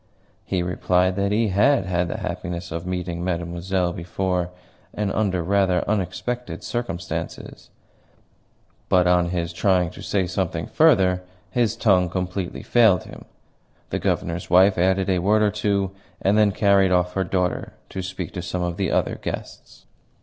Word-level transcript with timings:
He 0.45 0.63
replied 0.63 1.15
that 1.17 1.31
he 1.31 1.49
HAD 1.49 1.85
had 1.85 2.07
the 2.07 2.17
happiness 2.17 2.71
of 2.71 2.87
meeting 2.87 3.23
Mademoiselle 3.23 3.93
before, 3.93 4.49
and 4.95 5.11
under 5.13 5.43
rather 5.43 5.87
unexpected 5.87 6.63
circumstances; 6.63 7.69
but 8.89 9.05
on 9.05 9.29
his 9.29 9.53
trying 9.53 9.91
to 9.91 10.01
say 10.01 10.25
something 10.25 10.65
further 10.65 11.21
his 11.51 11.75
tongue 11.75 12.09
completely 12.09 12.63
failed 12.63 13.03
him. 13.03 13.25
The 13.91 13.99
Governor's 13.99 14.49
wife 14.49 14.79
added 14.79 15.07
a 15.07 15.19
word 15.19 15.43
or 15.43 15.51
two, 15.51 15.91
and 16.19 16.35
then 16.35 16.51
carried 16.51 16.91
off 16.91 17.13
her 17.13 17.23
daughter 17.23 17.73
to 17.89 18.01
speak 18.01 18.33
to 18.33 18.41
some 18.41 18.63
of 18.63 18.77
the 18.77 18.89
other 18.89 19.17
guests. 19.21 19.85